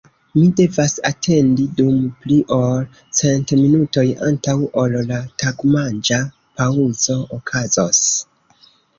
[0.35, 2.79] Mi devas atendi dum pli ol
[3.19, 6.19] cent minutoj antaŭ ol la tagmanĝa
[6.63, 8.01] paŭzo okazos.